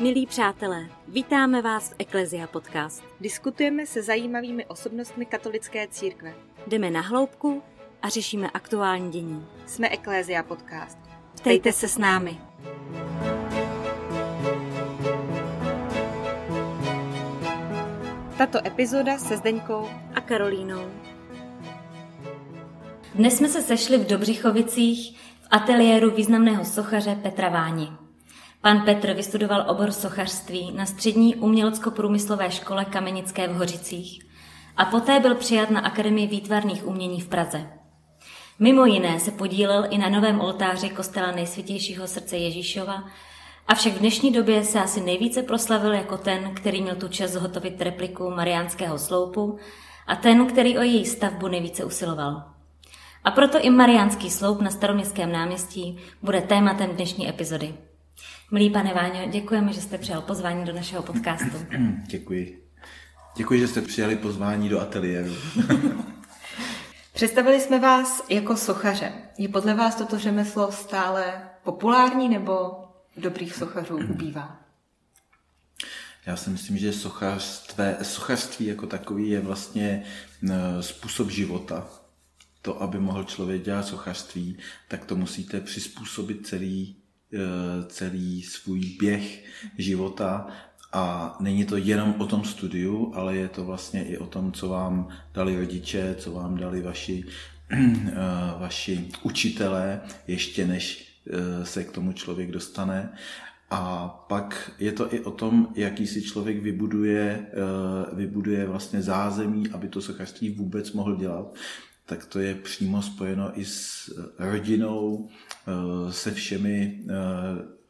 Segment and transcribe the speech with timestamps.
[0.00, 3.04] Milí přátelé, vítáme vás v Eklezia Podcast.
[3.20, 6.34] Diskutujeme se zajímavými osobnostmi katolické církve.
[6.66, 7.62] Jdeme na hloubku
[8.02, 9.46] a řešíme aktuální dění.
[9.66, 10.98] Jsme Eklezia Podcast.
[11.36, 12.38] Ptejte se s námi.
[18.38, 20.84] Tato epizoda se Zdeňkou A Karolínou.
[23.14, 28.07] Dnes jsme se sešli v Dobřichovicích v ateliéru významného sochaře Petra Váni.
[28.60, 34.22] Pan Petr vystudoval obor sochařství na střední umělecko-průmyslové škole Kamenické v Hořicích
[34.76, 37.66] a poté byl přijat na Akademii výtvarných umění v Praze.
[38.58, 43.04] Mimo jiné se podílel i na novém oltáři kostela nejsvětějšího srdce Ježíšova,
[43.68, 47.82] avšak v dnešní době se asi nejvíce proslavil jako ten, který měl tu čas zhotovit
[47.82, 49.58] repliku Mariánského sloupu
[50.06, 52.42] a ten, který o její stavbu nejvíce usiloval.
[53.24, 57.74] A proto i Mariánský sloup na staroměstském náměstí bude tématem dnešní epizody.
[58.50, 61.66] Milý pane Váňo, děkujeme, že jste přijal pozvání do našeho podcastu.
[62.06, 62.64] Děkuji.
[63.36, 65.34] Děkuji, že jste přijali pozvání do ateliéru.
[67.12, 69.12] Představili jsme vás jako sochaře.
[69.38, 72.84] Je podle vás toto řemeslo stále populární nebo
[73.16, 74.60] dobrých sochařů ubývá?
[76.26, 80.04] Já si myslím, že sochařství, sochařství jako takový je vlastně
[80.50, 81.88] eh, způsob života.
[82.62, 86.96] To, aby mohl člověk dělat sochařství, tak to musíte přizpůsobit celý,
[87.88, 89.44] celý svůj běh
[89.78, 90.46] života
[90.92, 94.68] a není to jenom o tom studiu, ale je to vlastně i o tom, co
[94.68, 97.24] vám dali rodiče, co vám dali vaši,
[97.70, 98.14] eh,
[98.58, 103.12] vaši učitelé, ještě než eh, se k tomu člověk dostane.
[103.70, 109.68] A pak je to i o tom, jaký si člověk vybuduje, eh, vybuduje vlastně zázemí,
[109.68, 111.54] aby to sochařství vůbec mohl dělat.
[112.08, 115.28] Tak to je přímo spojeno i s rodinou,
[116.10, 117.04] se všemi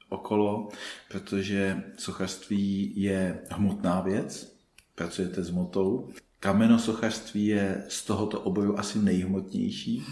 [0.08, 0.68] okolo,
[1.08, 4.56] protože sochařství je hmotná věc,
[4.94, 6.08] pracujete s motou.
[6.40, 10.04] Kamenosochařství je z tohoto oboru asi nejhmotnější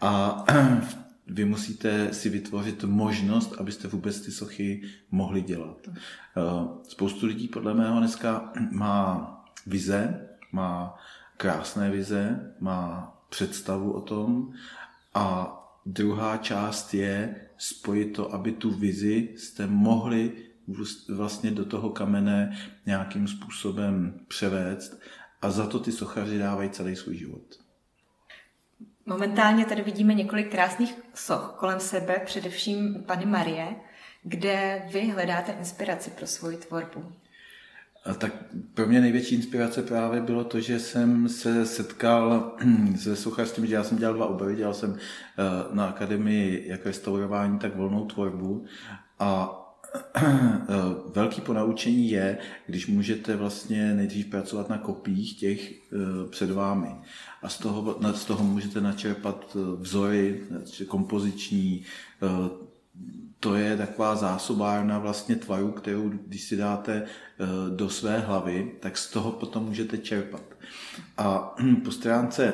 [0.00, 0.44] a
[1.26, 5.88] vy musíte si vytvořit možnost, abyste vůbec ty sochy mohli dělat.
[6.88, 9.28] Spoustu lidí podle mého dneska má
[9.66, 10.94] vize, má
[11.36, 14.52] krásné vize, má představu o tom
[15.14, 15.56] a
[15.86, 20.32] druhá část je spojit to, aby tu vizi jste mohli
[21.08, 25.00] vlastně do toho kamene nějakým způsobem převést
[25.42, 27.58] a za to ty sochaři dávají celý svůj život.
[29.06, 33.76] Momentálně tady vidíme několik krásných soch kolem sebe, především Pany Marie,
[34.22, 37.12] kde vy hledáte inspiraci pro svoji tvorbu.
[38.04, 38.32] A tak
[38.74, 42.52] pro mě největší inspirace právě bylo to, že jsem se setkal
[42.96, 47.58] se sochařstvím, že já jsem dělal dva obory, dělal jsem eh, na akademii jak restaurování,
[47.58, 48.64] tak volnou tvorbu.
[49.18, 49.58] A
[50.16, 50.22] eh,
[51.14, 55.76] velký ponaučení je, když můžete vlastně nejdřív pracovat na kopiích těch eh,
[56.30, 56.90] před vámi.
[57.42, 60.40] A z toho, z toho můžete načerpat vzory
[60.88, 61.84] kompoziční,
[63.42, 68.98] to je taková zásobárna vlastně tvaru, kterou když si dáte eh, do své hlavy, tak
[68.98, 70.42] z toho potom můžete čerpat.
[71.18, 71.54] A
[71.84, 72.52] po stránce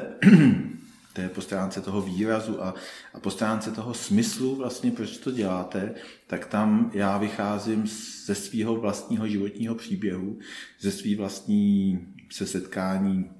[1.12, 2.74] to je po stránce toho výrazu a,
[3.14, 5.94] a po stránce toho smyslu vlastně, proč to děláte,
[6.26, 7.86] tak tam já vycházím
[8.24, 10.38] ze svého vlastního životního příběhu,
[10.80, 11.98] ze svý vlastní
[12.30, 13.30] se setkání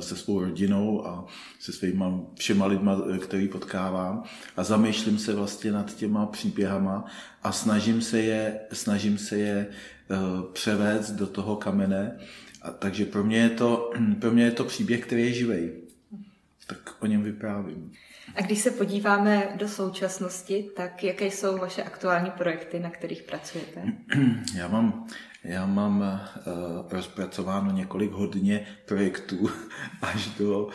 [0.00, 1.26] se svou rodinou a
[1.58, 4.22] se svýma všema lidma, eh, který potkávám
[4.56, 7.04] a zamýšlím se vlastně nad těma příběhama
[7.42, 10.16] a snažím se je, snažím se je eh,
[10.52, 12.18] převést do toho kamene.
[12.62, 15.72] A takže pro mě, je to, pro mě je to příběh, který je živej.
[16.66, 17.92] Tak o něm vyprávím.
[18.36, 23.82] A když se podíváme do současnosti, tak jaké jsou vaše aktuální projekty, na kterých pracujete?
[24.54, 25.06] Já mám
[25.48, 26.52] já mám uh,
[26.90, 29.50] rozpracováno několik hodně projektů
[30.02, 30.72] až do uh,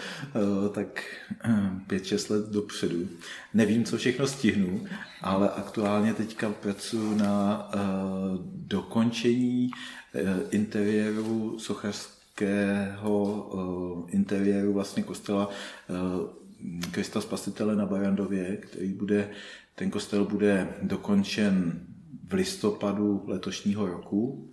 [0.72, 1.04] tak
[1.48, 3.08] uh, 5-6 let dopředu.
[3.54, 4.86] Nevím, co všechno stihnu,
[5.22, 7.80] ale aktuálně teďka pracuji na uh,
[8.56, 10.22] dokončení uh,
[10.52, 15.96] interiéru sochařského uh, interiéru vlastně kostela uh,
[16.92, 19.30] Krista Spasitele na Barandově, který bude,
[19.76, 21.82] ten kostel bude dokončen
[22.30, 24.53] v listopadu letošního roku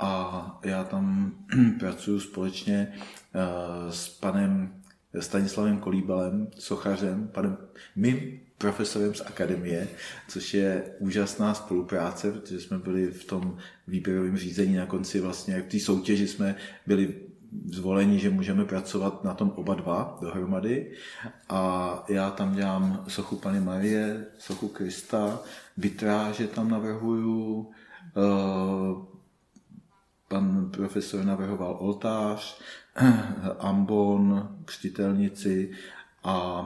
[0.00, 1.32] a já tam
[1.78, 4.74] pracuji společně eh, s panem
[5.20, 7.56] Stanislavem Kolíbalem, sochařem, panem
[7.96, 9.88] mým profesorem z akademie,
[10.28, 13.56] což je úžasná spolupráce, protože jsme byli v tom
[13.86, 16.54] výběrovém řízení na konci vlastně, v té soutěži jsme
[16.86, 17.14] byli
[17.72, 20.92] zvoleni, že můžeme pracovat na tom oba dva dohromady.
[21.48, 25.40] A já tam dělám sochu Pany Marie, sochu Krista,
[25.76, 27.70] vitráže tam navrhuju,
[30.30, 32.60] Pan profesor navrhoval oltář,
[33.58, 35.72] ambon, křtitelnici
[36.24, 36.62] a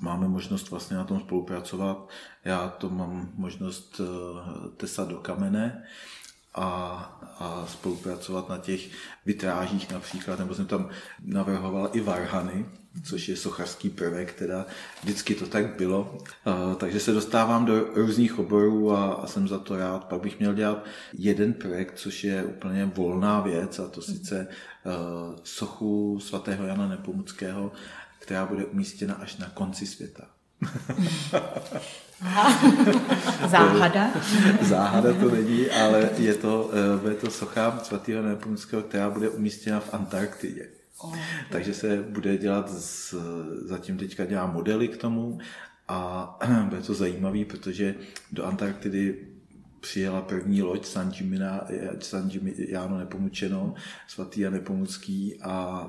[0.00, 2.08] máme možnost vlastně na tom spolupracovat.
[2.44, 4.00] Já to mám možnost
[4.76, 5.84] tesat do kamene
[6.54, 6.64] a,
[7.38, 8.88] a spolupracovat na těch
[9.26, 10.88] vitrážích například, nebo jsem tam
[11.24, 12.66] navrhoval i varhany,
[13.04, 14.66] což je sochařský prvek, teda
[15.02, 16.18] vždycky to tak bylo.
[16.76, 20.04] Takže se dostávám do různých oborů a, a jsem za to rád.
[20.04, 24.48] Pak bych měl dělat jeden projekt, což je úplně volná věc a to sice
[24.84, 24.92] uh,
[25.44, 27.72] sochu svatého Jana Nepomuckého,
[28.18, 30.24] která bude umístěna až na konci světa.
[33.48, 34.10] Záhada?
[34.60, 36.70] Záhada to není, ale je to,
[37.04, 40.68] eh, je to socha svatého Nepomuckého, která bude umístěna v Antarktidě.
[40.98, 41.16] Oh.
[41.50, 43.14] Takže se bude dělat, z,
[43.64, 45.38] zatím teďka dělá modely k tomu
[45.88, 47.94] a bude to zajímavý, protože
[48.32, 49.26] do Antarktidy
[49.80, 51.10] přijela první loď San,
[52.28, 53.74] Gimignano Nepomučeno,
[54.08, 55.86] svatý a Nepomucký a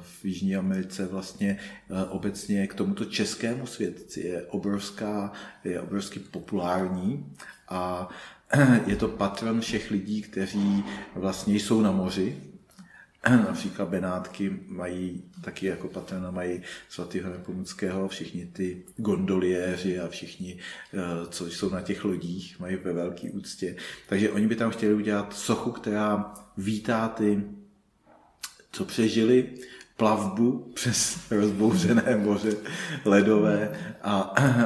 [0.00, 1.58] v Jižní Americe vlastně
[1.90, 5.32] e, obecně k tomuto českému světci je obrovská,
[5.64, 7.32] je obrovsky populární
[7.68, 8.08] a
[8.86, 10.84] je to patron všech lidí, kteří
[11.14, 12.36] vlastně jsou na moři,
[13.30, 20.58] Například Benátky mají taky jako patrona mají svatého Nepomuckého, všichni ty gondoliéři a všichni,
[20.94, 20.98] eh,
[21.28, 23.76] co jsou na těch lodích, mají ve velké úctě.
[24.08, 27.42] Takže oni by tam chtěli udělat sochu, která vítá ty,
[28.76, 29.50] co přežili,
[29.96, 32.56] plavbu přes rozbouřené moře
[33.04, 34.20] ledové a,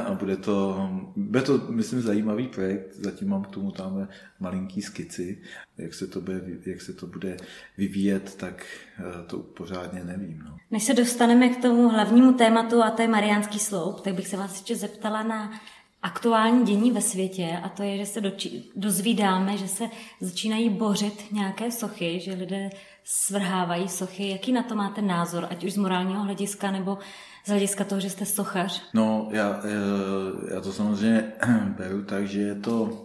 [0.05, 2.95] a bude, to, bude to, myslím, zajímavý projekt.
[2.95, 4.07] Zatím mám k tomu tam
[4.39, 5.41] malinký skici.
[5.77, 7.37] Jak se to bude, jak se to bude
[7.77, 8.65] vyvíjet, tak
[8.99, 10.43] eh, to pořádně nevím.
[10.45, 10.57] No.
[10.71, 14.37] Než se dostaneme k tomu hlavnímu tématu, a to je Mariánský sloup, tak bych se
[14.37, 15.51] vás ještě zeptala na
[16.01, 19.83] aktuální dění ve světě a to je, že se doči- dozvídáme, že se
[20.21, 22.69] začínají bořit nějaké sochy, že lidé
[23.03, 24.29] svrhávají sochy.
[24.29, 26.97] Jaký na to máte názor, ať už z morálního hlediska nebo
[27.45, 28.81] z hlediska toho, že jste sochař?
[28.93, 31.33] No, já, eh, já to samozřejmě
[31.77, 33.01] beru tak, že je to uh,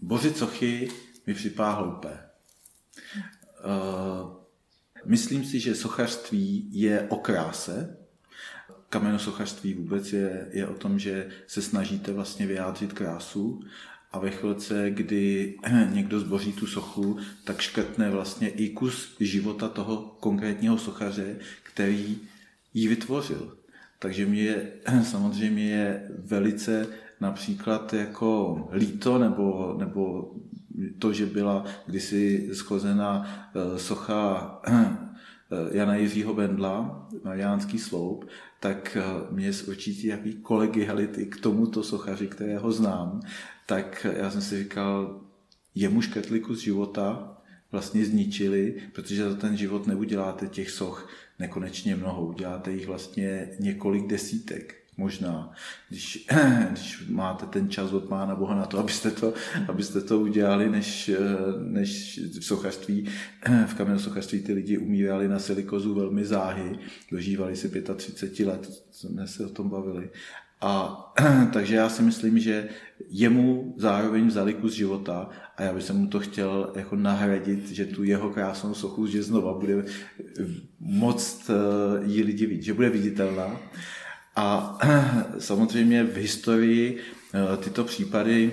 [0.00, 0.88] bořit sochy
[1.26, 2.18] mi připadá hloupé.
[3.64, 4.30] Uh,
[5.04, 8.05] myslím si, že sochařství je o kráse,
[8.90, 13.62] kamenosochařství vůbec je, je o tom, že se snažíte vlastně vyjádřit krásu
[14.12, 15.54] a ve chvilce, kdy
[15.92, 22.18] někdo zboří tu sochu, tak škrtne vlastně i kus života toho konkrétního sochaře, který
[22.74, 23.56] ji vytvořil.
[23.98, 24.72] Takže mě je,
[25.02, 26.86] samozřejmě je velice
[27.20, 30.32] například jako líto nebo, nebo
[30.98, 33.24] to, že byla kdysi schozena
[33.54, 34.60] eh, socha
[35.72, 38.28] Jana Jiřího Bendla, Mariánský sloup,
[38.60, 43.20] tak eh, mě z určitě jaký kolegiality k tomuto sochaři, kterého znám,
[43.66, 45.20] tak já jsem si říkal,
[45.74, 47.38] jemu škrtli kus života,
[47.72, 51.08] vlastně zničili, protože za ten život neuděláte těch soch
[51.38, 55.52] nekonečně mnoho, uděláte jich vlastně několik desítek možná,
[55.88, 56.26] když,
[56.70, 59.34] když máte ten čas od Pána Boha na to, abyste to,
[59.68, 61.10] abyste to udělali, než,
[61.58, 63.08] než v sochařství,
[63.66, 66.78] v kamenosochařství ty lidi umírali na silikozu velmi záhy,
[67.10, 70.10] dožívali si 35 let, jsme se o tom bavili.
[70.60, 71.02] A
[71.52, 72.68] takže já si myslím, že
[73.08, 78.04] jemu zároveň vzali kus života a já bych mu to chtěl jako nahradit, že tu
[78.04, 79.84] jeho krásnou sochu, že znova bude
[80.80, 83.60] moc eh, jí lidi vidět, že bude viditelná.
[84.36, 84.78] A
[85.38, 88.52] samozřejmě v historii eh, tyto případy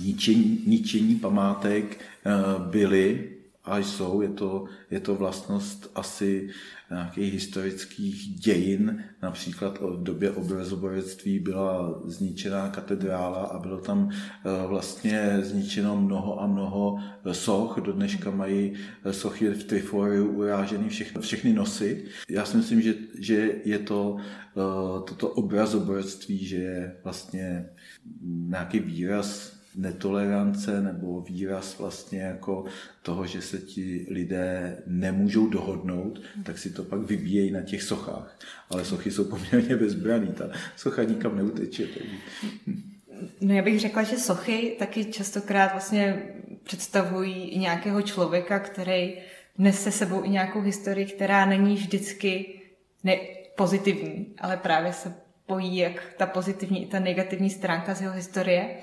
[0.00, 2.30] ničení, ničení památek eh,
[2.70, 3.33] byly
[3.64, 4.20] a jsou.
[4.20, 6.48] Je to, je to vlastnost asi
[6.90, 9.04] nějakých historických dějin.
[9.22, 16.46] Například v době obrazoborectví byla zničená katedrála a bylo tam eh, vlastně zničeno mnoho a
[16.46, 16.98] mnoho
[17.32, 17.80] soch.
[17.80, 18.72] Do dneška mají
[19.04, 22.04] eh, sochy v Triforiu urážený všechny, všechny nosy.
[22.28, 27.66] Já si myslím, že, že je to eh, toto obrazoborectví, že je vlastně
[28.48, 32.64] nějaký výraz netolerance nebo výraz vlastně jako
[33.02, 38.38] toho, že se ti lidé nemůžou dohodnout, tak si to pak vybíjejí na těch sochách.
[38.70, 41.86] Ale sochy jsou poměrně bezbraný, ta socha nikam neuteče.
[41.86, 42.16] Takže...
[43.40, 46.22] No já bych řekla, že sochy taky častokrát vlastně
[46.64, 49.14] představují nějakého člověka, který
[49.58, 52.60] nese sebou i nějakou historii, která není vždycky
[53.04, 53.18] ne-
[53.56, 55.14] pozitivní, ale právě se
[55.46, 58.76] pojí jak ta pozitivní i ta negativní stránka z jeho historie.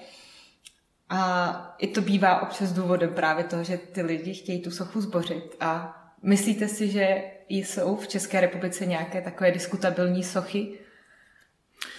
[1.14, 5.56] A i to bývá občas důvodem právě toho, že ty lidi chtějí tu sochu zbořit.
[5.60, 10.80] A myslíte si, že jsou v České republice nějaké takové diskutabilní sochy?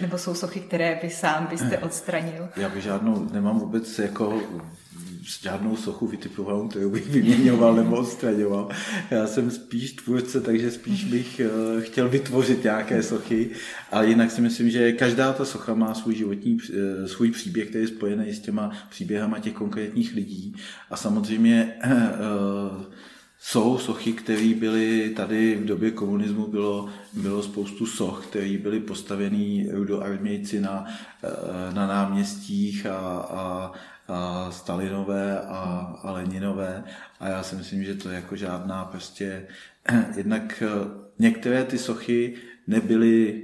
[0.00, 2.48] Nebo jsou sochy, které vy sám byste odstranil?
[2.56, 4.40] Já bych žádnou, nemám vůbec jako
[5.22, 8.68] žádnou sochu vytipovanou, kterou bych vyměňoval nebo odstraňoval.
[9.10, 13.50] Já jsem spíš tvůrce, takže spíš bych uh, chtěl vytvořit nějaké sochy,
[13.90, 17.84] ale jinak si myslím, že každá ta socha má svůj životní, uh, svůj příběh, který
[17.84, 20.54] je spojený s těma příběhama těch konkrétních lidí
[20.90, 22.82] a samozřejmě uh,
[23.44, 29.68] jsou sochy, které byly tady v době komunismu, bylo, bylo spoustu soch, které byly postavený
[29.70, 30.86] rudoarmějci na,
[31.72, 32.98] na náměstích a,
[33.30, 33.72] a
[34.08, 35.60] a Stalinové a,
[36.02, 36.84] a Leninové.
[37.20, 39.46] A já si myslím, že to je jako žádná prostě,
[40.16, 40.68] jednak eh,
[41.18, 42.34] některé ty sochy
[42.66, 43.42] nebyly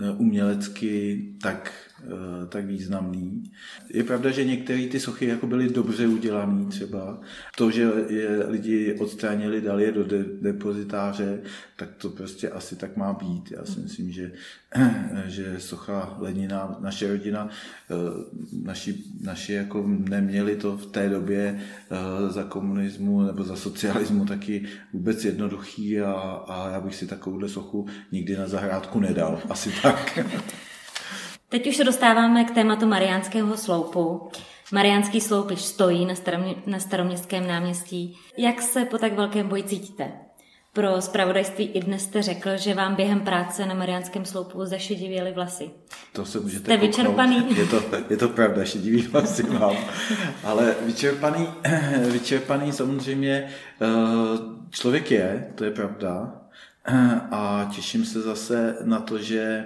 [0.00, 1.93] eh, umělecky tak Eh,
[2.48, 3.42] tak významný.
[3.90, 7.20] Je pravda, že některé ty sochy jako byly dobře udělané třeba.
[7.56, 11.40] To, že je lidi odstranili, dali je do de- depozitáře,
[11.76, 13.52] tak to prostě asi tak má být.
[13.52, 14.32] Já si myslím, že,
[15.26, 17.48] že socha Lenina, naše rodina,
[17.90, 17.94] eh,
[18.62, 24.66] naši, naši jako neměli to v té době eh, za komunismu nebo za socialismu taky
[24.92, 26.12] vůbec jednoduchý a,
[26.48, 29.42] a já bych si takovouhle sochu nikdy na zahrádku nedal.
[29.48, 30.18] Asi tak.
[31.54, 34.28] Teď už se dostáváme k tématu Mariánského sloupu.
[34.72, 38.18] Mariánský sloup již stojí na, staromě, na staroměstském náměstí.
[38.38, 40.12] Jak se po tak velkém boji cítíte?
[40.72, 45.70] Pro zpravodajství i dnes jste řekl, že vám během práce na Mariánském sloupu zašedivěly vlasy.
[46.12, 47.46] To se můžete Jste vyčerpaný?
[47.56, 49.76] Je to, je to pravda, šedivý vlasy mám.
[50.44, 51.48] Ale vyčerpaný,
[52.12, 53.48] vyčerpaný samozřejmě
[53.82, 53.86] eh,
[54.70, 56.40] člověk je, to je pravda.
[57.30, 59.64] A těším se zase na to, že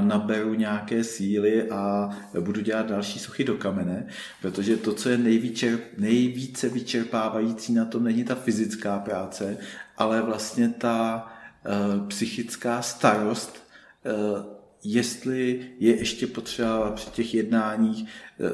[0.00, 2.10] naberu nějaké síly a
[2.40, 4.06] budu dělat další sochy do kamene,
[4.42, 9.56] protože to, co je nejvíce, nejvíce vyčerpávající na tom, není ta fyzická práce,
[9.96, 11.26] ale vlastně ta
[11.66, 13.62] uh, psychická starost,
[14.04, 18.08] uh, jestli je ještě potřeba při těch jednáních,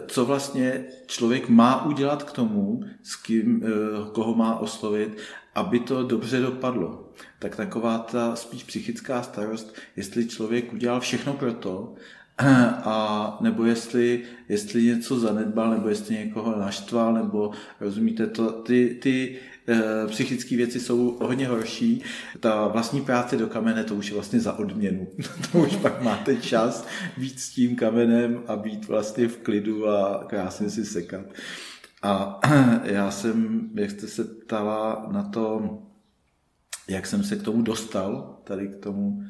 [0.07, 3.63] co vlastně člověk má udělat k tomu, s kým,
[4.13, 5.19] koho má oslovit,
[5.55, 7.13] aby to dobře dopadlo.
[7.39, 11.95] Tak taková ta spíš psychická starost, jestli člověk udělal všechno pro to,
[12.85, 19.39] a nebo jestli, jestli něco zanedbal, nebo jestli někoho naštval, nebo rozumíte to, ty, ty
[19.69, 22.03] e, psychické věci jsou hodně horší.
[22.41, 25.09] Ta vlastní práce do kamene, to už je vlastně za odměnu.
[25.53, 30.25] to už pak máte čas být s tím kamenem a být vlastně v klidu a
[30.29, 31.25] krásně si sekat.
[32.05, 32.41] A
[32.85, 35.79] já jsem, jak jste se ptala na to,
[36.89, 39.25] jak jsem se k tomu dostal, tady k tomu,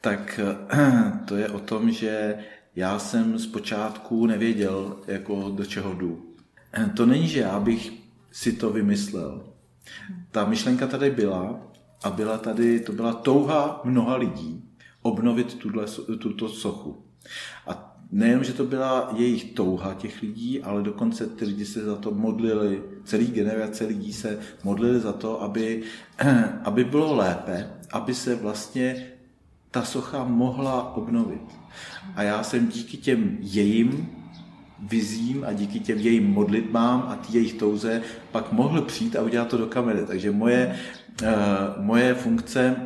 [0.00, 0.40] tak
[1.24, 2.38] to je o tom, že
[2.76, 6.32] já jsem zpočátku nevěděl, jako do čeho jdu.
[6.96, 7.92] To není, že já bych
[8.30, 9.44] si to vymyslel.
[10.30, 11.60] Ta myšlenka tady byla
[12.02, 14.64] a byla tady, to byla touha mnoha lidí
[15.02, 15.58] obnovit
[16.18, 17.04] tuto sochu.
[17.66, 21.96] A nejenom, že to byla jejich touha těch lidí, ale dokonce ty lidi se za
[21.96, 25.82] to modlili, celý generace lidí se modlili za to, aby,
[26.64, 29.06] aby bylo lépe, aby se vlastně
[29.70, 31.42] ta socha mohla obnovit.
[32.16, 34.08] A já jsem díky těm jejím
[34.78, 38.02] vizím a díky těm jejím modlitbám a tý jejich touze
[38.32, 40.06] pak mohl přijít a udělat to do kamery.
[40.06, 40.76] Takže moje,
[41.22, 41.28] uh,
[41.84, 42.76] moje funkce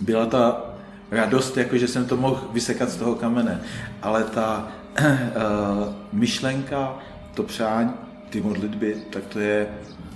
[0.00, 0.73] byla ta
[1.10, 3.60] radost, jako že jsem to mohl vysekat z toho kamene.
[4.02, 4.68] Ale ta
[5.00, 5.06] uh,
[6.12, 6.98] myšlenka,
[7.34, 7.92] to přání,
[8.30, 9.68] ty modlitby, tak to je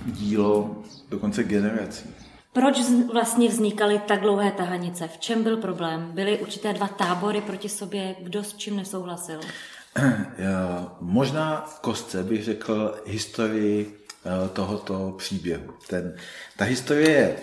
[0.05, 0.75] dílo
[1.09, 2.09] dokonce generací.
[2.53, 2.79] Proč
[3.13, 5.07] vlastně vznikaly tak dlouhé tahanice?
[5.07, 6.11] V čem byl problém?
[6.13, 9.39] Byly určité dva tábory proti sobě, kdo s čím nesouhlasil?
[11.01, 15.73] Možná v kostce bych řekl historii eh, tohoto příběhu.
[15.87, 16.15] Ten,
[16.57, 17.35] ta historie je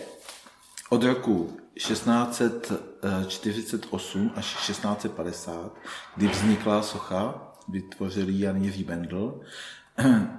[0.91, 5.73] od roku 1648 až 1650,
[6.17, 9.41] kdy vznikla socha, vytvořil Jan Jiří Bendl.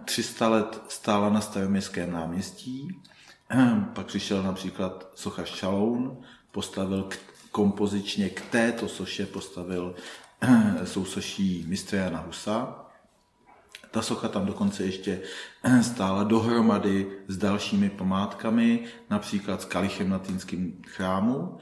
[0.05, 3.01] 300 let stála na staroměstském náměstí,
[3.93, 6.17] pak přišel například socha Šaloun,
[6.51, 7.09] postavil
[7.51, 9.95] kompozičně k této soše postavil
[10.83, 12.86] sousoší mistra Jana Husa.
[13.91, 15.21] Ta socha tam dokonce ještě
[15.81, 18.79] stála dohromady s dalšími památkami,
[19.09, 21.57] například s kalichem na Týnském chrámu.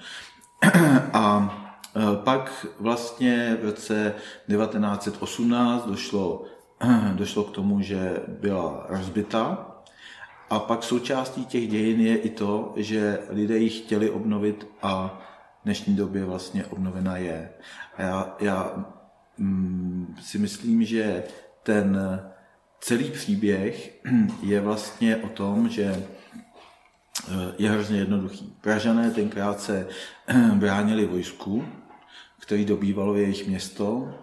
[1.14, 1.56] A
[1.96, 4.14] e, pak vlastně v roce
[4.48, 6.46] 1918 došlo,
[7.14, 9.72] došlo k tomu, že byla rozbita
[10.50, 15.22] a pak součástí těch dějin je i to, že lidé ji chtěli obnovit a
[15.62, 17.50] v dnešní době vlastně obnovena je.
[17.98, 18.86] A já, já
[19.38, 21.24] mm, si myslím, že
[21.66, 22.00] ten
[22.80, 24.02] celý příběh
[24.42, 28.54] je vlastně o tom, že eh, je hrozně jednoduchý.
[28.62, 29.88] Pražané tenkrát se
[30.54, 31.66] bránili vojsku,
[32.40, 34.14] který dobývalo jejich město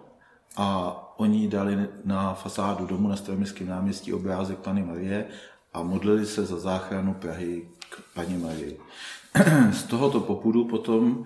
[0.56, 5.26] a oni dali na fasádu domu na Staroměstském náměstí obrázek Pany Marie
[5.72, 8.80] a modlili se za záchranu Prahy k paní Marii.
[9.72, 11.24] Z tohoto popudu potom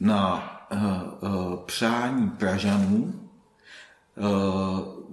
[0.00, 0.48] na
[1.66, 3.21] přání Pražanů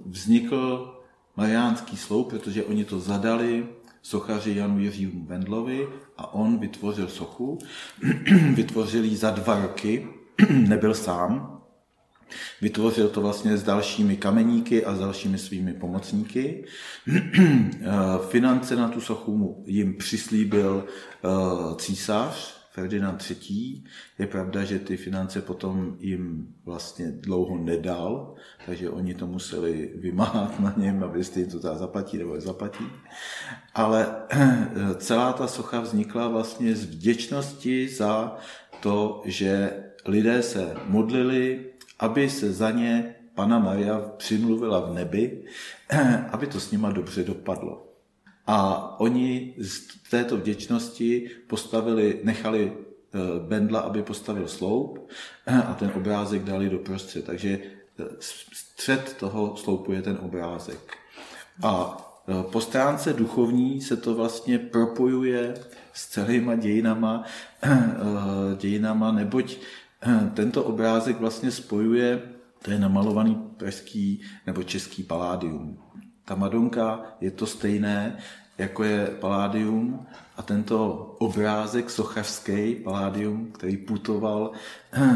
[0.06, 0.96] vznikl
[1.36, 3.68] Mariánský sloup, protože oni to zadali
[4.02, 5.88] sochaři Janu Jiřímu Vendlovi
[6.18, 7.60] a on vytvořil sochu.
[8.54, 10.08] vytvořil ji za dva roky,
[10.50, 11.60] nebyl sám,
[12.62, 16.66] Vytvořil to vlastně s dalšími kameníky a s dalšími svými pomocníky.
[18.30, 23.84] Finance na tu sochu jim přislíbil eh, císař Ferdinand III.
[24.20, 28.36] Je pravda, že ty finance potom jim vlastně dlouho nedal,
[28.66, 32.86] takže oni to museli vymáhat na něm, aby jim to teda zaplatí nebo zaplatí.
[33.74, 34.16] Ale
[34.98, 38.38] celá ta socha vznikla vlastně z vděčnosti za
[38.80, 45.46] to, že lidé se modlili aby se za ně Pana Maria přimluvila v nebi,
[46.32, 47.89] aby to s nima dobře dopadlo.
[48.50, 55.10] A oni z této vděčnosti postavili, nechali eh, Bendla, aby postavil sloup
[55.68, 57.26] a ten obrázek dali do prostřed.
[57.26, 57.60] Takže
[58.00, 60.98] eh, střed toho sloupu je ten obrázek.
[61.64, 65.54] A eh, po stránce duchovní se to vlastně propojuje
[65.94, 67.24] s celýma dějinama,
[68.58, 69.58] dějinama neboť
[70.34, 72.22] tento obrázek vlastně spojuje,
[72.62, 75.89] to je namalovaný pražský nebo český paládium.
[76.30, 78.18] Ta Madonka je to stejné,
[78.58, 80.06] jako je paládium
[80.38, 84.52] a tento obrázek sochařský paládium, který putoval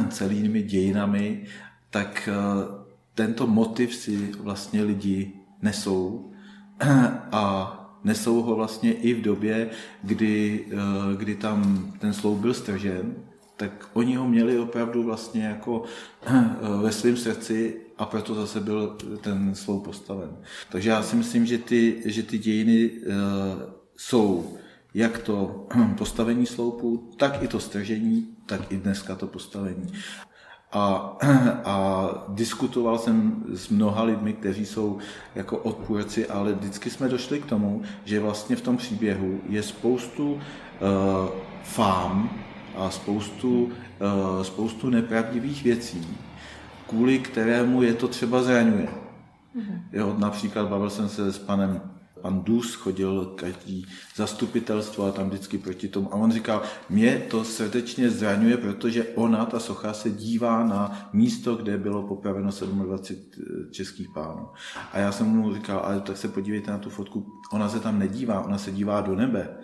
[0.09, 1.45] celými dějinami,
[1.89, 2.33] tak eh,
[3.13, 6.31] tento motiv si vlastně lidi nesou
[7.31, 7.45] a
[8.03, 9.69] nesou ho vlastně i v době,
[10.03, 10.77] kdy, eh,
[11.17, 13.15] kdy tam ten sloup byl stržen
[13.57, 15.83] tak oni ho měli opravdu vlastně jako
[16.25, 16.43] eh,
[16.81, 20.37] ve svém srdci a proto zase byl ten slou postaven.
[20.69, 23.13] Takže já si myslím, že ty, že ty dějiny uh,
[23.97, 24.57] jsou
[24.93, 29.93] jak to postavení sloupu, tak i to stržení, tak i dneska to postavení.
[30.71, 31.17] A,
[31.65, 34.97] a diskutoval jsem s mnoha lidmi, kteří jsou
[35.35, 40.33] jako odpůrci, ale vždycky jsme došli k tomu, že vlastně v tom příběhu je spoustu
[40.33, 40.39] uh,
[41.63, 42.43] fám,
[42.75, 46.07] a spoustu, eh, spoustu nepravdivých věcí,
[46.93, 48.87] kvůli kterému je to třeba zraňuje.
[48.87, 49.81] Mm-hmm.
[49.91, 51.81] Jo, například bavil jsem se s panem
[52.21, 56.13] pan Dus chodil každý zastupitelstvo a tam vždycky proti tomu.
[56.13, 61.55] A on říkal, mě to srdečně zraňuje, protože ona, ta socha, se dívá na místo,
[61.55, 62.49] kde bylo popraveno
[62.83, 64.47] 27 českých pánů.
[64.91, 67.99] A já jsem mu říkal, ale tak se podívejte na tu fotku, ona se tam
[67.99, 69.57] nedívá, ona se dívá do nebe.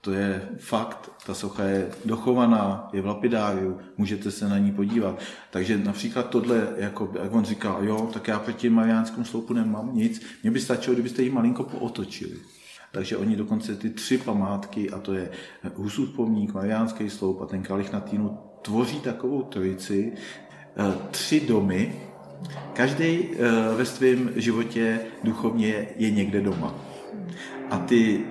[0.00, 5.18] To je fakt, ta socha je dochovaná, je v lapidáriu, můžete se na ní podívat.
[5.50, 10.22] Takže například tohle, jako, jak on říká, jo, tak já proti mariánskému sloupu nemám nic,
[10.42, 12.36] mně by stačilo, kdybyste ji malinko pootočili.
[12.92, 15.30] Takže oni dokonce ty tři památky, a to je
[15.74, 20.12] Husův pomník, Mariánský sloup a ten kalich na týnu, tvoří takovou trojici,
[20.76, 21.92] eh, tři domy,
[22.72, 23.36] každý eh,
[23.76, 26.74] ve svém životě duchovně je někde doma.
[27.70, 28.24] A ty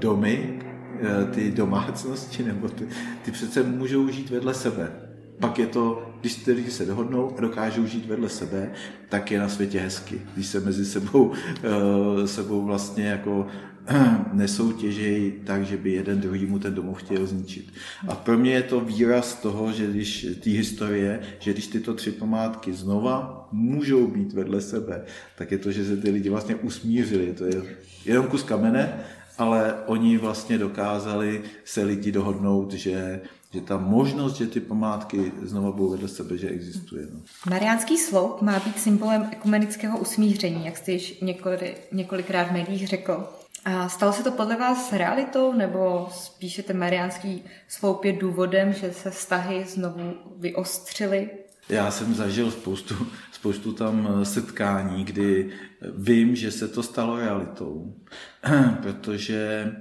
[0.00, 0.62] domy,
[1.02, 2.84] Eh, ty domácnosti, nebo ty,
[3.22, 4.92] ty přece můžou žít vedle sebe.
[5.40, 8.70] Pak je to, když ty lidi se dohodnou a dokážou žít vedle sebe,
[9.08, 10.20] tak je na světě hezky.
[10.34, 13.46] Když se mezi sebou, eh, sebou vlastně jako
[14.32, 17.72] nesoutěžejí tak, že by jeden druhý mu ten domov chtěl zničit.
[18.08, 22.12] A pro mě je to výraz toho, že když té historie, že když tyto tři
[22.12, 25.02] památky znova můžou být vedle sebe,
[25.38, 27.32] tak je to, že se ty lidi vlastně usmířili.
[27.32, 27.62] To je
[28.04, 29.04] jenom kus kamene,
[29.38, 33.20] ale oni vlastně dokázali se lidi dohodnout, že
[33.52, 37.06] že ta možnost, že ty památky znovu budou vedle sebe, že existuje.
[37.14, 37.20] No.
[37.50, 43.28] Mariánský sloup má být symbolem ekumenického usmíření, jak jste již několik, několikrát v médiích řekl.
[43.64, 48.92] A stalo se to podle vás realitou, nebo spíše ten mariánský sloup je důvodem, že
[48.92, 51.30] se vztahy znovu vyostřily?
[51.68, 52.94] Já jsem zažil spoustu,
[53.42, 55.50] spoustu tam eh, setkání, kdy
[55.94, 57.94] vím, že se to stalo realitou,
[58.82, 59.72] protože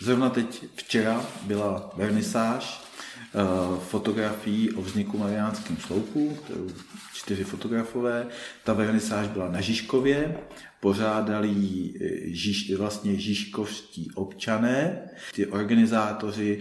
[0.00, 3.38] zrovna teď včera byla vernisáž eh,
[3.78, 6.68] fotografií o vzniku Mariánském sloupu, kterou
[7.14, 8.26] čtyři fotografové.
[8.64, 10.36] Ta vernisáž byla na Žižkově,
[10.80, 16.60] pořádali eh, Žiž, vlastně žižkovští občané, ty organizátoři,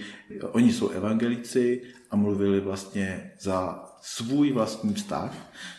[0.52, 1.82] oni jsou evangelici
[2.12, 5.34] a mluvili vlastně za svůj vlastní vztah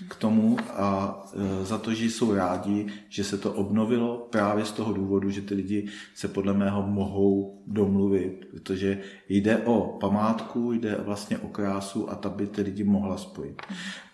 [0.09, 4.73] k tomu a e, za to, že jsou rádi, že se to obnovilo právě z
[4.73, 10.97] toho důvodu, že ty lidi se podle mého mohou domluvit, protože jde o památku, jde
[11.05, 13.62] vlastně o krásu a ta by ty lidi mohla spojit.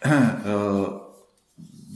[0.04, 0.40] E,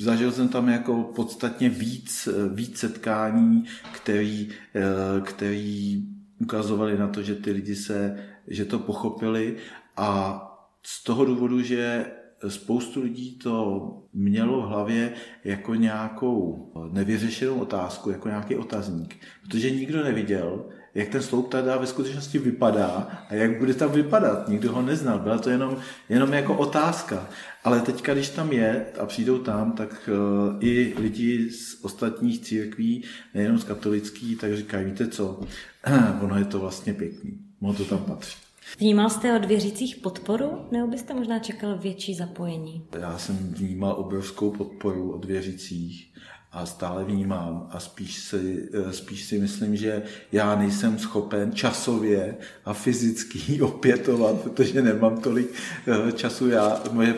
[0.00, 6.05] zažil jsem tam jako podstatně víc, víc setkání, který, e, který
[6.40, 8.16] ukazovali na to, že ty lidi se,
[8.48, 9.57] že to pochopili
[9.96, 10.42] a
[10.88, 12.07] z toho důvodu, že
[12.49, 15.12] spoustu lidí to mělo v hlavě
[15.44, 21.87] jako nějakou nevyřešenou otázku, jako nějaký otazník, protože nikdo neviděl, jak ten sloup tady ve
[21.87, 24.49] skutečnosti vypadá a jak bude tam vypadat.
[24.49, 25.77] Nikdo ho neznal, byla to jenom,
[26.09, 27.29] jenom jako otázka.
[27.64, 33.05] Ale teďka, když tam je a přijdou tam, tak uh, i lidi z ostatních církví,
[33.35, 35.40] nejenom z katolických, tak říkají, víte co,
[36.20, 38.45] ono je to vlastně pěkný, ono to tam patří.
[38.79, 42.87] Vnímal jste od věřících podporu, nebo byste možná čekal větší zapojení?
[42.98, 46.12] Já jsem vnímal obrovskou podporu od věřících
[46.52, 50.02] a stále vnímám a spíš si, eh, spíš si myslím, že
[50.33, 55.52] já nejsem schopen časově a fyzicky opětovat, protože nemám tolik
[55.87, 56.48] eh, času.
[56.48, 57.14] Já, moje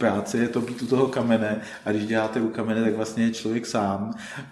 [0.00, 3.30] práce je to být u toho kamene a když děláte u kamene, tak vlastně je
[3.30, 4.10] člověk sám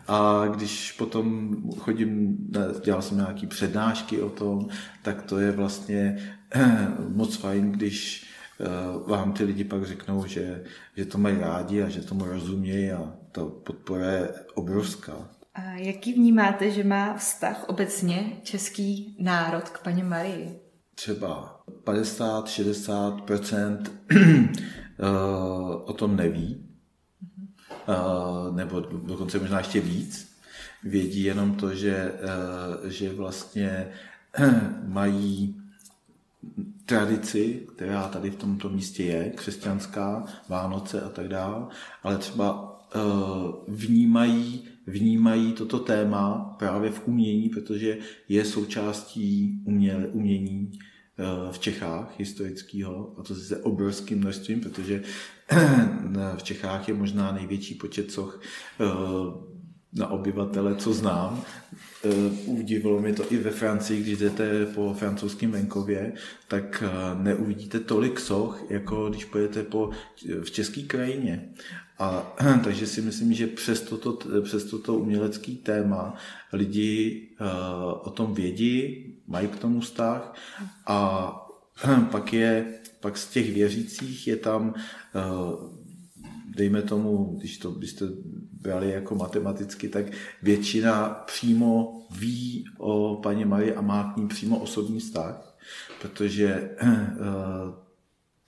[0.09, 2.37] a když potom chodím,
[2.85, 4.69] dělal jsem nějaký přednášky o tom,
[5.03, 6.19] tak to je vlastně
[7.09, 8.27] moc fajn, když
[8.61, 8.65] eh,
[9.07, 10.65] vám ty lidi pak řeknou, že,
[10.97, 15.29] že to mají rádi a že tomu rozumějí a to podpora je obrovská.
[15.55, 20.61] A jaký vnímáte, že má vztah obecně český národ k paní Marii?
[20.95, 23.79] Třeba 50-60%
[25.85, 26.69] o tom neví,
[27.89, 30.29] uh, nebo dokonce možná ještě víc.
[30.85, 32.13] Vědí jenom to, že,
[32.85, 33.89] že vlastně
[34.87, 35.68] mají
[36.87, 41.67] tradici, která tady v tomto místě je, křesťanská, Vánoce a tak dále,
[42.03, 42.75] ale třeba
[43.69, 50.79] vnímají, vnímají toto téma právě v umění, protože je součástí uměle, umění
[51.51, 55.03] v Čechách historického, a to se obrovským množstvím, protože
[56.37, 58.41] v Čechách je možná největší počet soch
[59.93, 61.43] na obyvatele, co znám.
[62.47, 66.13] Udivilo mi to i ve Francii, když jdete po francouzském venkově,
[66.49, 66.85] tak
[67.23, 69.91] neuvidíte tolik soch, jako když pojedete po,
[70.43, 71.49] v české krajině.
[71.99, 76.15] A, takže si myslím, že přes toto, přes toto umělecký téma
[76.53, 77.47] lidi uh,
[78.03, 80.35] o tom vědí, mají k tomu vztah
[80.87, 81.31] a
[82.11, 84.75] pak je, pak z těch věřících je tam,
[86.57, 88.05] dejme tomu, když to byste
[88.61, 90.07] brali jako matematicky, tak
[90.43, 95.57] většina přímo ví o paní Marii a má k ní přímo osobní vztah,
[96.01, 96.89] protože uh,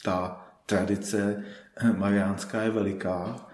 [0.04, 1.44] ta tradice
[1.96, 3.46] mariánská je veliká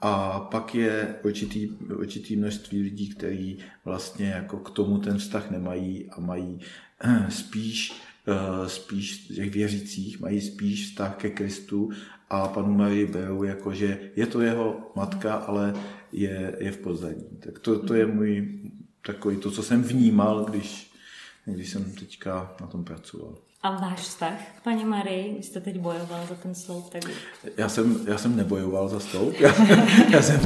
[0.00, 6.10] a pak je určitý, určitý množství lidí, kteří vlastně jako k tomu ten vztah nemají
[6.10, 6.60] a mají
[7.28, 7.92] spíš,
[8.26, 11.90] eh, spíš těch věřících, mají spíš vztah ke Kristu
[12.30, 15.74] a panu Marii berou jako, že je to jeho matka, ale
[16.14, 17.24] je, je v pozadí.
[17.40, 18.60] Tak to, to je můj
[19.06, 20.92] takový, to, co jsem vnímal, když,
[21.44, 23.34] když jsem teďka na tom pracoval.
[23.62, 27.02] A váš vztah k paní Marii, vy jste teď bojoval za ten sloup, tak...
[27.56, 29.54] Já jsem, já jsem nebojoval za sloup, já,
[30.10, 30.40] já, jsem,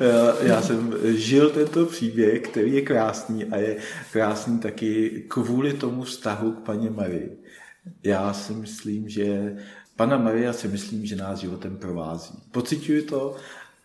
[0.00, 3.76] já, já jsem žil tento příběh, který je krásný a je
[4.12, 7.42] krásný taky kvůli tomu vztahu k paní Marii.
[8.02, 9.56] Já si myslím, že
[9.96, 12.34] Pana Maria si myslím, že nás životem provází.
[12.52, 13.36] Pocituji to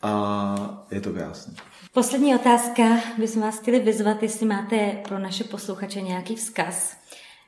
[0.02, 1.54] a je to krásné.
[1.94, 2.84] Poslední otázka,
[3.18, 6.98] bychom vás chtěli vyzvat, jestli máte pro naše posluchače nějaký vzkaz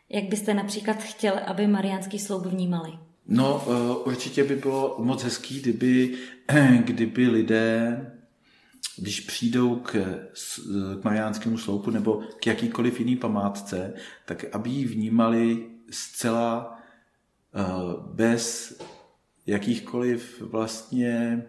[0.09, 2.91] jak byste například chtěl, aby mariánský sloup vnímali?
[3.27, 6.17] No, eh, určitě by bylo moc hezký, kdyby,
[6.83, 8.01] kdyby lidé,
[8.97, 9.91] když přijdou k,
[11.01, 13.93] k mariánskému sloupu nebo k jakýkoliv jiný památce,
[14.25, 16.79] tak aby ji vnímali zcela
[17.55, 17.63] eh,
[18.13, 18.73] bez
[19.45, 21.43] jakýchkoliv vlastně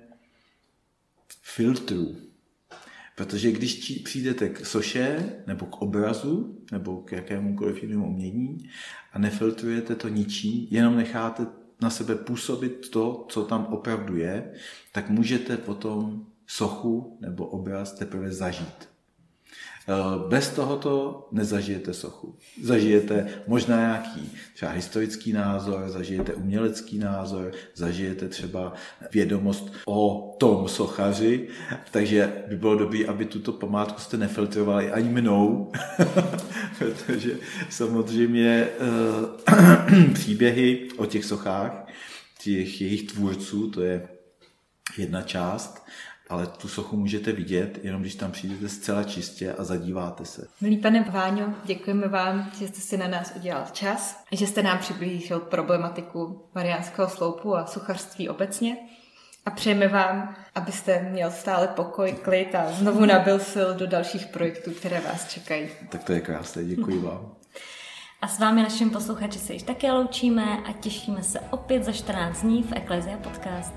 [1.42, 2.16] filtrů.
[3.16, 8.58] Protože když přijdete k soše, nebo k obrazu, nebo k jakémukoliv jinému umění
[9.12, 11.46] a nefiltrujete to ničím, jenom necháte
[11.80, 14.52] na sebe působit to, co tam opravdu je,
[14.92, 18.89] tak můžete potom sochu nebo obraz teprve zažít.
[19.88, 22.38] Eh, bez tohoto nezažijete sochu.
[22.62, 28.72] Zažijete možná nějaký třeba historický názor, zažijete umělecký názor, zažijete třeba
[29.12, 31.48] vědomost o tom sochaři,
[31.90, 35.72] takže by bylo dobré, aby tuto památku jste nefiltrovali ani mnou,
[36.78, 37.36] protože
[37.70, 41.86] samozřejmě uh, příběhy o těch sochách
[42.42, 44.08] těch jejich tvůrců, to je
[44.98, 45.82] jedna část,
[46.30, 50.46] ale tu sochu můžete vidět, jenom když tam přijdete zcela čistě a zadíváte se.
[50.60, 54.78] Milý pane Váňo, děkujeme vám, že jste si na nás udělal čas, že jste nám
[54.78, 58.76] přiblížil problematiku mariánského sloupu a suchařství obecně.
[59.46, 64.70] A přejeme vám, abyste měl stále pokoj, klid a znovu nabil sil do dalších projektů,
[64.70, 65.68] které vás čekají.
[65.88, 67.34] Tak to je krásné, děkuji vám.
[68.22, 72.42] A s vámi, našimi posluchači, se již také loučíme a těšíme se opět za 14
[72.42, 73.74] dní v Eklezia Podcast.